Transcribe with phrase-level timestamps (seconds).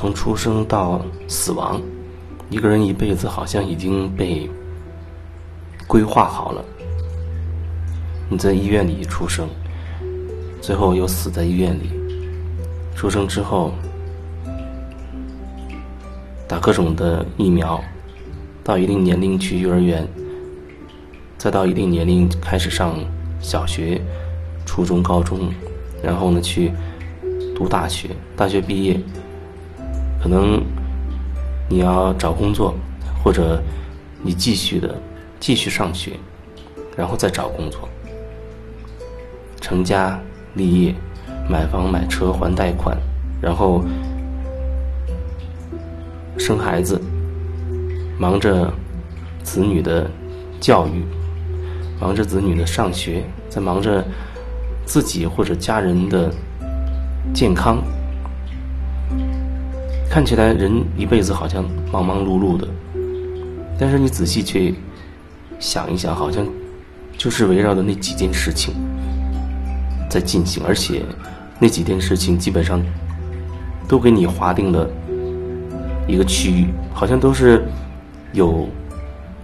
[0.00, 1.78] 从出生到死亡，
[2.48, 4.48] 一个人一辈子好像已经被
[5.86, 6.64] 规划好了。
[8.30, 9.46] 你在医院里出生，
[10.62, 11.90] 最后又死在医院里。
[12.96, 13.74] 出生之后，
[16.48, 17.78] 打各种的疫苗，
[18.64, 20.08] 到一定年龄去幼儿园，
[21.36, 22.96] 再到一定年龄开始上
[23.42, 24.00] 小学、
[24.64, 25.52] 初中、高中，
[26.02, 26.72] 然后呢去
[27.54, 28.08] 读大学。
[28.34, 28.98] 大学毕业，
[30.22, 30.62] 可能
[31.68, 32.74] 你要找工作，
[33.22, 33.62] 或者
[34.22, 34.94] 你继续的
[35.38, 36.12] 继续上学，
[36.96, 37.88] 然后再找工作，
[39.60, 40.20] 成家
[40.54, 40.94] 立业。
[41.48, 42.96] 买房买车还贷款，
[43.42, 43.84] 然后
[46.38, 47.00] 生孩子，
[48.16, 48.72] 忙着
[49.42, 50.08] 子女的
[50.60, 51.04] 教育，
[52.00, 54.04] 忙着子女的上学，在忙着
[54.84, 56.32] 自己或者家人的
[57.34, 57.82] 健康。
[60.10, 62.66] 看起来人一辈子好像忙忙碌碌的，
[63.78, 64.74] 但是你仔细去
[65.60, 66.44] 想一想，好像
[67.16, 68.74] 就是围绕着那几件事情
[70.10, 71.02] 在进行，而且。
[71.62, 72.82] 那几件事情基本上
[73.86, 74.88] 都给你划定了
[76.08, 77.62] 一个区域，好像都是
[78.32, 78.66] 有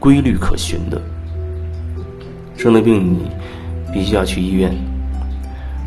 [0.00, 1.00] 规律可循的。
[2.56, 3.30] 生了病你
[3.92, 4.76] 必须要去医院，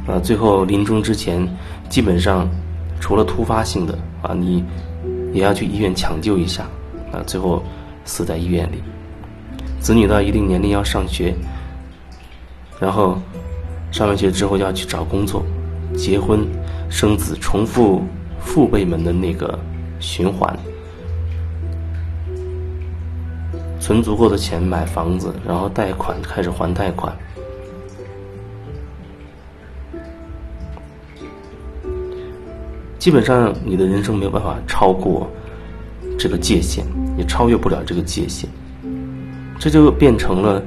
[0.07, 1.45] 啊，最后临终之前，
[1.89, 2.49] 基本上
[3.03, 4.63] 除了突发性的啊，你
[5.33, 6.63] 也要去医院抢救一下，
[7.11, 7.61] 啊，最后
[8.05, 8.81] 死在医院里。
[9.81, 11.35] 子女到一定年龄要上学，
[12.79, 13.19] 然后
[13.91, 15.43] 上完学之后要去找工作。
[15.97, 16.47] 结婚、
[16.89, 18.01] 生子，重复
[18.39, 19.59] 父辈们的那个
[19.99, 20.57] 循环，
[23.81, 27.13] 存足够的钱买房子，然后贷款开始还贷款。
[33.03, 35.29] 基本上，你的人生没有办法超过
[36.17, 36.85] 这个界限，
[37.17, 38.49] 也超越不了这个界限。
[39.59, 40.63] 这就变成了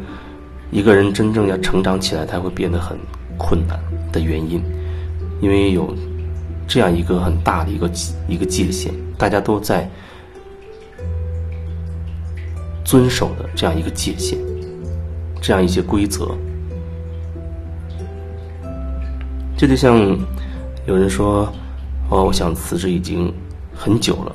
[0.71, 2.95] 一个人真正要成长起来，他会变得很
[3.39, 3.81] 困难
[4.13, 4.63] 的原因。
[5.41, 5.97] 因为有
[6.69, 7.91] 这样一个很大的一个
[8.29, 9.91] 一个界限，大家都在
[12.85, 14.37] 遵守的这样一个界限，
[15.41, 16.29] 这样一些规则。
[19.57, 19.99] 这就像
[20.85, 21.51] 有人说
[22.09, 23.33] ：“哦，我想辞职已经
[23.75, 24.35] 很久了。”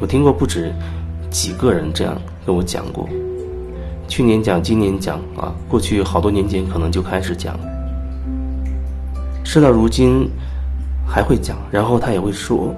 [0.00, 0.72] 我听过不止
[1.30, 3.08] 几个人这样跟我讲过，
[4.08, 7.58] 去年讲，今年讲啊，过去好多年前可能就开始讲。
[9.44, 10.28] 事到如今，
[11.06, 12.74] 还会讲，然后他也会说，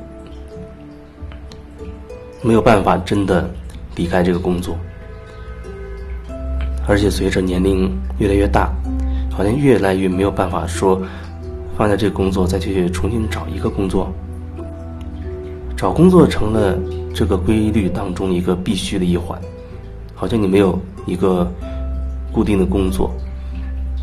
[2.42, 3.48] 没有办法真的
[3.94, 4.76] 离开这个工作，
[6.88, 8.72] 而且随着年龄越来越大，
[9.31, 11.00] 好像越来越没有办法说
[11.76, 14.12] 放下这个工作再去重新找一个工作，
[15.76, 16.78] 找工作成了
[17.14, 19.40] 这个规律当中一个必须的一环，
[20.14, 21.50] 好像你没有一个
[22.32, 23.10] 固定的工作，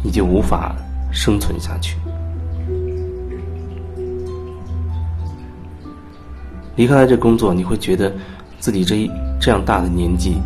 [0.03, 0.75] 你就无法
[1.11, 1.97] 生存下去。
[6.75, 8.11] 离开了这工作，你会觉得
[8.59, 10.37] 自己这一这样大的年纪，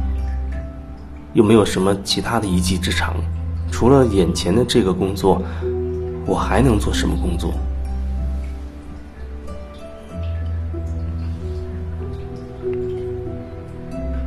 [1.33, 3.15] 又没有什么其他的一技之长，
[3.71, 5.41] 除了眼前的这个工作，
[6.25, 7.53] 我还能做什么工作？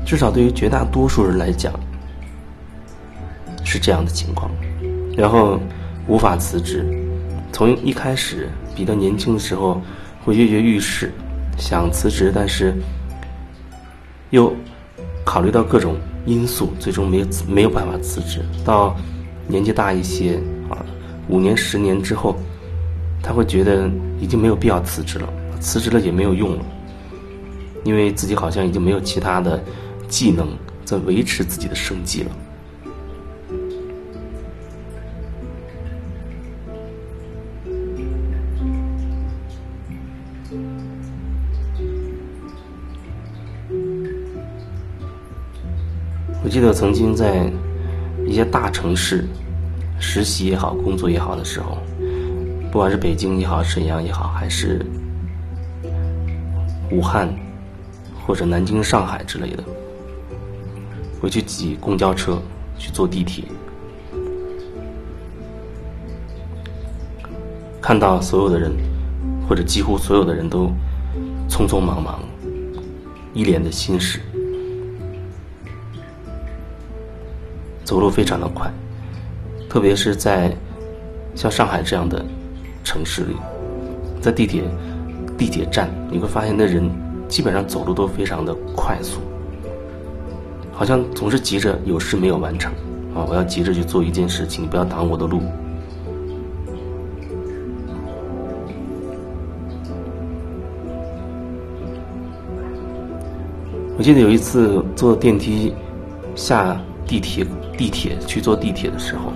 [0.05, 1.73] 至少对于绝大多数人来讲，
[3.65, 4.51] 是这样的情况。
[5.17, 5.59] 然后
[6.07, 6.87] 无法辞职，
[7.53, 9.81] 从一开始比较年轻的时候，
[10.25, 11.13] 会跃跃欲试。
[11.59, 12.75] 想辞职，但是
[14.31, 14.55] 又
[15.25, 15.97] 考虑到各种
[16.27, 18.45] 因素，最终没有没有办法辞职。
[18.63, 18.95] 到
[19.49, 20.85] 年纪大一些啊，
[21.29, 22.37] 五年、十年之后，
[23.23, 25.29] 他会觉得已经没有必要辞职了，
[25.61, 26.65] 辞职了也没有用了，
[27.85, 29.61] 因为自己好像已经没有其他的
[30.09, 30.49] 技能
[30.85, 32.31] 在维持自己的生计了。
[46.45, 47.51] 我记得曾经在
[48.25, 49.27] 一些大城市
[49.99, 51.79] 实习也好、工作也好的时候，
[52.71, 54.85] 不管是北京也好、沈阳也好，还是
[56.91, 57.29] 武汉
[58.27, 59.65] 或者南京、上海之类的，
[61.21, 62.41] 我去挤公交车、
[62.79, 63.45] 去坐地铁，
[67.81, 68.73] 看到所有的人
[69.49, 70.71] 或者几乎所有的人都
[71.49, 72.21] 匆匆忙忙，
[73.33, 74.21] 一脸的心事。
[77.85, 78.69] 走路非常的快，
[79.77, 80.51] 特别是在
[81.35, 82.25] 像上海这样的
[82.83, 83.37] 城市里，
[84.23, 84.63] 在地铁
[85.37, 86.91] 地铁站，你会发现那人
[87.29, 89.21] 基本上走路都非常的快速，
[90.73, 92.73] 好像总是急着有事没有完成
[93.15, 93.27] 啊！
[93.29, 95.43] 我要急着去做一件事情，不要挡我的路。
[103.99, 105.75] 我记得有一次坐电梯
[106.35, 107.45] 下地铁，
[107.77, 109.31] 地铁去坐地铁的时候，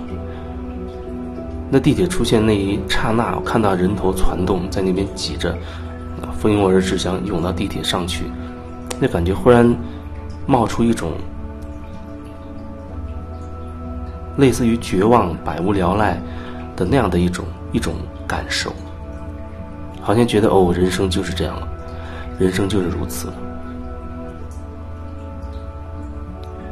[1.73, 5.57] 那地铁出现那一刹那，我看到人头攒动，在那边挤着，
[6.37, 8.25] 蜂拥而至，想涌到地铁上去，
[8.99, 9.73] 那感觉忽然
[10.45, 11.13] 冒出一种
[14.35, 16.21] 类似于绝望、百无聊赖
[16.75, 17.93] 的那样的一种一种
[18.27, 18.73] 感受，
[20.01, 21.65] 好像觉得哦，人生就是这样了，
[22.37, 23.29] 人生就是如此。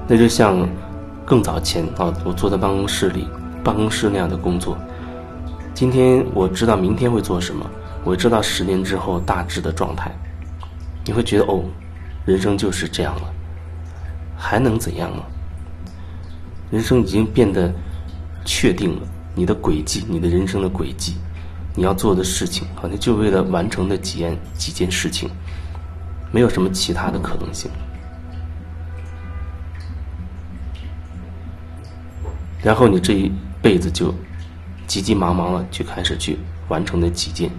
[0.10, 0.68] 那就像
[1.24, 3.30] 更早前啊，我坐在办公室里，
[3.63, 4.78] 办公室那样的工作。
[5.80, 7.66] 今天我知道明天会做什么，
[8.04, 10.12] 我知道十年之后大致的状态。
[11.06, 11.64] 你会觉得哦，
[12.26, 13.34] 人生就是这样了，
[14.38, 15.24] 还能怎样呢？
[16.70, 17.74] 人生已经变得
[18.44, 21.16] 确定了，你的轨迹，你的人生的轨迹，
[21.74, 25.30] 你要做的事情，好像就为了完成那几件几件事情，
[26.30, 27.72] 没有什么其他的可能性。
[32.62, 33.31] 然后你这一
[33.62, 34.14] 辈子就
[34.89, 37.51] 急急忙忙的就开始去完成那几件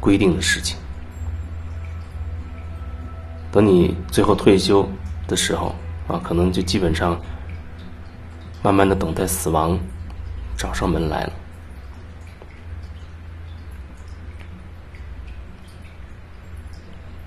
[0.00, 0.78] 规定的事情。
[3.52, 4.88] 等你最后退休
[5.28, 5.74] 的时候
[6.08, 7.20] 啊，可能就基本上
[8.62, 9.78] 慢慢的等待死亡
[10.56, 11.32] 找上门来了。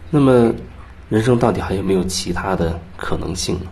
[0.10, 0.52] 那么，
[1.10, 3.68] 人生到底还有没有其他的可能性呢？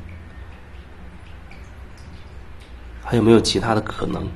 [3.04, 4.28] 还有没有其他的可能？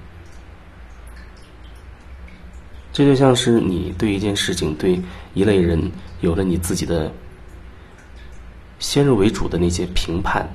[2.99, 4.99] 这就像是你对一件事情、对
[5.33, 7.09] 一类人有了你自己的
[8.77, 10.45] 先入为主的那些评判、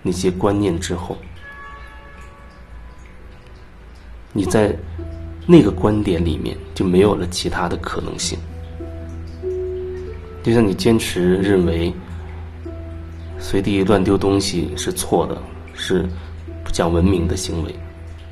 [0.00, 1.18] 那些观念之后，
[4.32, 4.72] 你在
[5.44, 8.38] 那个观点里面就没有了其他的可能性。
[10.44, 11.92] 就像你坚持认为
[13.40, 15.36] 随地乱丢东西是错的，
[15.74, 16.08] 是。
[16.62, 17.74] 不讲文明的行为，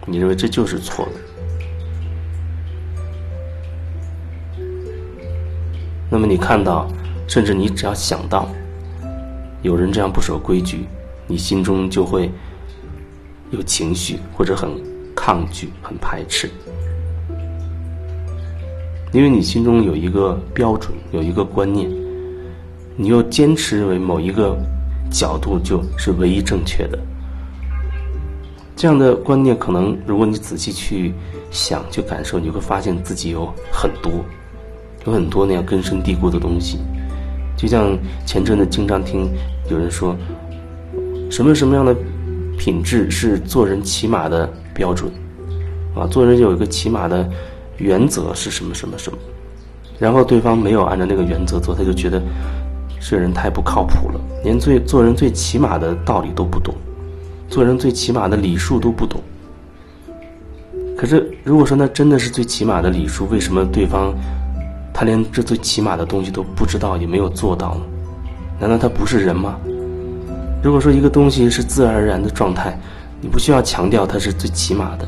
[0.05, 1.26] 你认为这就是错的？
[6.17, 6.89] 那么你看到，
[7.29, 8.49] 甚至你只要想到
[9.61, 10.87] 有人这样不守规矩，
[11.27, 12.33] 你心中就会
[13.51, 14.71] 有情绪，或者很
[15.15, 16.49] 抗拒、很排斥，
[19.13, 21.87] 因为你心中有一个标准，有一个观念，
[22.97, 24.57] 你又坚持认为某一个
[25.11, 26.99] 角度就是唯一正确的。
[28.75, 31.13] 这样的观念，可能如果你仔细去
[31.51, 34.25] 想、去感受，你会发现自己有很多、
[35.07, 36.79] 有很多那样根深蒂固的东西。
[37.57, 39.31] 就像前阵子经常听
[39.71, 40.15] 有人说，
[41.31, 41.97] 什么什么样的
[42.59, 45.11] 品质是做人起码的标准
[45.95, 46.07] 啊？
[46.07, 47.27] 做人有一个起码的
[47.79, 49.19] 原则是什么什么什么？
[49.99, 52.23] 然后对方没有按照那个原则做，他就觉得
[53.01, 56.75] 这人太不靠谱了，连最做人最起码的道理都不懂。
[57.49, 59.23] 做人最起码的礼数都不懂，
[60.99, 64.13] 可是如果说那真的是最起码的礼数，为什么对方
[64.99, 67.83] 他连这最起码的东西都不知道，也没有做到呢？
[68.59, 69.59] 难道他不是人吗？
[70.63, 72.75] 如果说一个东西是自然而然的状态，
[73.21, 75.07] 你不需要强调它是最起码的。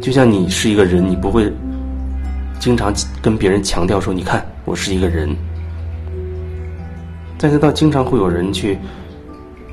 [0.00, 1.52] 就像你是一个人，你不会
[2.58, 2.90] 经常
[3.20, 5.28] 跟别人强调说：“你看，我是一个人。”
[7.36, 8.78] 但是倒经常会有人去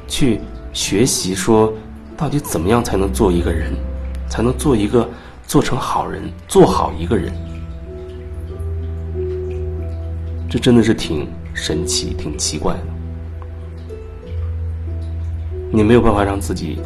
[0.05, 0.41] 去。
[0.73, 1.73] 学习说，
[2.15, 3.73] 到底怎么样才能做一个人，
[4.29, 5.09] 才能做一个
[5.47, 7.33] 做成好人，做好一个人？
[10.57, 12.79] 真的是挺神奇、挺奇怪的。
[15.71, 16.79] 你没有办法让自己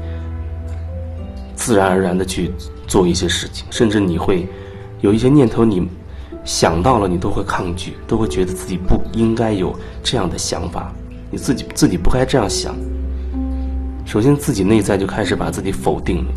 [1.56, 2.52] 自然而然的去
[2.88, 4.48] 做一些事情，甚至你会
[5.02, 5.88] 有一些念头，你
[6.44, 10.92] 想到了，你都会抗拒，都会觉得自己不应该有这样的想法，
[11.30, 12.76] 你自己自己不该这样想。
[14.04, 16.32] 首先，自己内在就开始把自己否定了。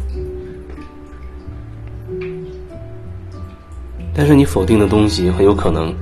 [4.15, 5.93] 但是，你否定的东西很有可能，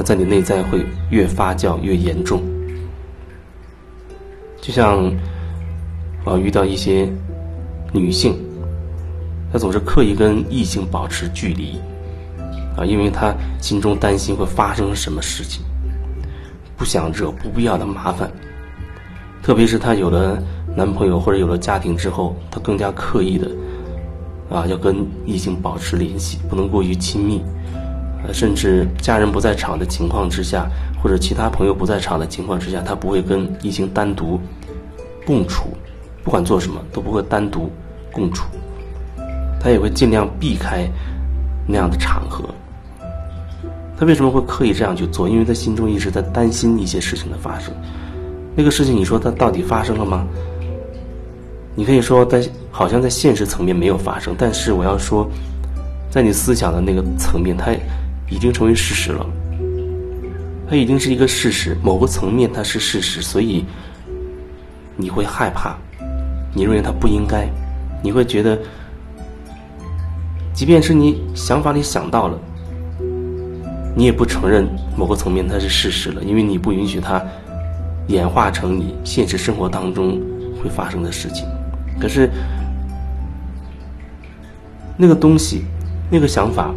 [0.00, 2.40] 它在你内在会越发酵越严重。
[4.58, 5.12] 就像
[6.24, 7.06] 我遇到一些
[7.92, 8.34] 女性，
[9.52, 11.78] 她总是刻意跟异性保持距离，
[12.78, 15.62] 啊，因为她心中担心会发生什么事情，
[16.78, 18.30] 不想惹不必要的麻烦。
[19.42, 20.42] 特别是她有了。
[20.76, 23.50] 男朋友或者有了家庭之后，她更加刻意的
[24.48, 27.42] 啊，要跟异性保持联系，不能过于亲密
[28.26, 30.68] 呃，甚至家人不在场的情况之下，
[31.02, 34.38] 或者其他朋友不在场的情况之下，他不会跟异性单独
[35.24, 35.70] 共处，
[36.22, 37.70] 不管做什么都不会单独
[38.12, 38.44] 共处，
[39.60, 40.86] 他也会尽量避开
[41.66, 42.44] 那样的场合。
[43.98, 45.28] 他为什么会刻意这样去做？
[45.28, 47.72] 因为他心中一直在担心一些事情的发生。
[48.56, 50.26] 那个事情，你说它到底发生了吗？
[51.74, 55.26] 你可以说在好像在现实层面没有发生，但是我要说，
[56.10, 57.72] 在你思想的那个层面，它
[58.30, 59.26] 已经成为事实了。
[60.68, 63.64] 它已经是一个事实，某个层面它是事实，所以
[64.96, 65.76] 你会害怕，
[66.54, 67.48] 你认为它不应该，
[68.02, 68.56] 你会觉得，
[70.54, 72.38] 即便是你想法里想到了，
[73.96, 74.64] 你也不承认
[74.96, 77.20] 某个层面它是事实了，因为你不允许它
[78.06, 80.20] 演化成你现实生活当中
[80.62, 81.44] 会发生的事情。
[82.00, 82.30] 可是
[84.96, 85.64] 那个东西，
[86.08, 86.72] 那个想法。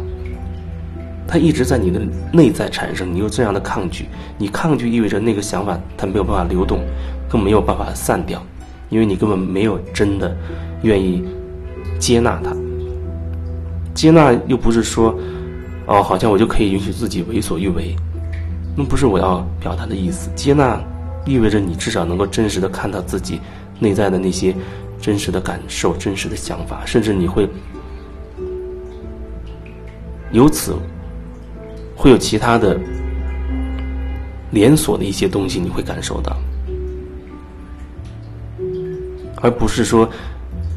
[1.26, 2.00] 它一直在你的
[2.32, 6.80] 内在产生，你有这样的抗拒，你抗拒意味着那个想法它没有办法流动，
[7.28, 8.40] 更没有办法散掉，
[8.90, 10.36] 因为你根本没有真的
[10.82, 11.24] 愿意
[11.98, 12.54] 接纳它。
[13.94, 15.18] 接纳又不是说，
[15.86, 17.96] 哦，好像我就可以允许自己为所欲为，
[18.76, 20.28] 那不是我要表达的意思。
[20.36, 20.78] 接纳
[21.24, 23.40] 意味着你至少能够真实的看到自己
[23.80, 24.54] 内在的那些
[25.00, 27.48] 真实的感受、真实的想法，甚至你会
[30.30, 30.76] 由此。
[31.96, 32.78] 会有其他的
[34.50, 36.36] 连锁的一些东西，你会感受到，
[39.36, 40.08] 而不是说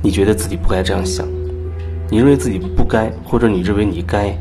[0.02, 1.28] 你觉得自己不该这样想，
[2.10, 4.38] 你认为自己不该，或者你认为你该，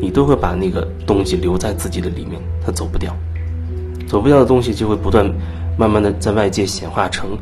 [0.00, 3.14] 你都会把那个东西留在自己的里面，它走不掉，
[4.06, 5.30] 走不掉的东西就会不断
[5.78, 7.38] 慢慢的在外界显化成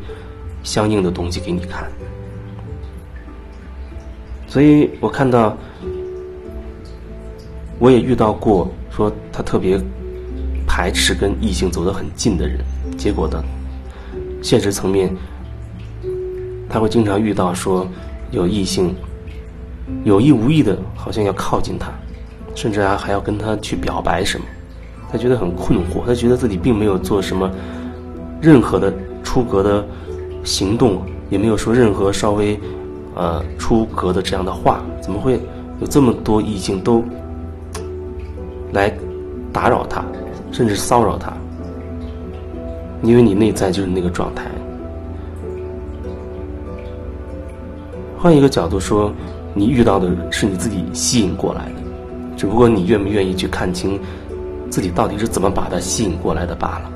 [0.63, 1.89] 相应的东西给你看，
[4.47, 5.57] 所以我看到。
[7.79, 9.79] 我也遇到过说他特别
[10.65, 12.59] 排斥跟异性走得很近的人，
[12.97, 13.43] 结果呢，
[14.41, 15.13] 现实层面
[16.69, 17.87] 他会经常遇到说
[18.31, 18.95] 有异性
[20.03, 21.91] 有意无意的，好像要靠近他，
[22.55, 24.45] 甚至还还要跟他去表白什么，
[25.11, 27.51] 他觉得很困惑，他觉得自己并没有做什么
[28.41, 29.85] 任何的出格的
[30.43, 32.59] 行动，也没有说任何稍微
[33.15, 35.39] 呃出格的这样的话，怎么会
[35.79, 37.03] 有这么多异性都？
[38.75, 38.93] 来
[39.51, 40.03] 打扰他，
[40.51, 41.31] 甚至骚扰他，
[43.01, 44.43] 因为你内在就是那个状态。
[48.17, 49.11] 换一个角度说，
[49.53, 51.81] 你遇到的是你自己吸引过来的，
[52.35, 53.99] 只不过你愿不愿意去看清
[54.69, 56.91] 自己到底是怎么把他吸引过来的罢了。